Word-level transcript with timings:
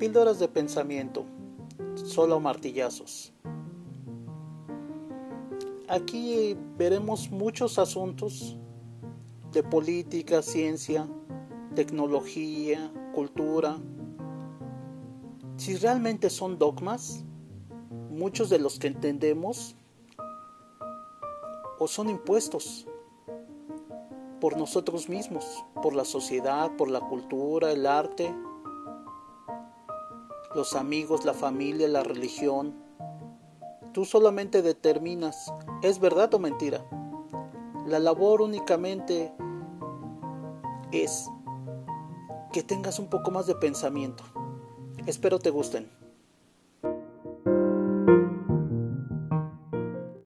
Píldoras 0.00 0.38
de 0.38 0.48
pensamiento, 0.48 1.26
solo 1.94 2.40
martillazos. 2.40 3.34
Aquí 5.88 6.56
veremos 6.78 7.30
muchos 7.30 7.78
asuntos 7.78 8.56
de 9.52 9.62
política, 9.62 10.40
ciencia, 10.40 11.06
tecnología, 11.74 12.90
cultura. 13.12 13.76
Si 15.58 15.76
realmente 15.76 16.30
son 16.30 16.58
dogmas, 16.58 17.22
muchos 18.08 18.48
de 18.48 18.58
los 18.58 18.78
que 18.78 18.86
entendemos 18.86 19.76
o 21.78 21.86
son 21.86 22.08
impuestos 22.08 22.86
por 24.40 24.56
nosotros 24.56 25.10
mismos, 25.10 25.62
por 25.82 25.94
la 25.94 26.06
sociedad, 26.06 26.74
por 26.78 26.88
la 26.88 27.00
cultura, 27.00 27.70
el 27.70 27.84
arte, 27.84 28.34
los 30.54 30.74
amigos, 30.74 31.24
la 31.24 31.34
familia, 31.34 31.88
la 31.88 32.02
religión. 32.02 32.74
Tú 33.92 34.04
solamente 34.04 34.62
determinas, 34.62 35.52
¿es 35.82 35.98
verdad 36.00 36.32
o 36.34 36.38
mentira? 36.38 36.84
La 37.86 37.98
labor 37.98 38.42
únicamente 38.42 39.32
es 40.92 41.28
que 42.52 42.62
tengas 42.62 42.98
un 42.98 43.08
poco 43.08 43.30
más 43.30 43.46
de 43.46 43.54
pensamiento. 43.54 44.24
Espero 45.06 45.38
te 45.38 45.50
gusten. 45.50 45.99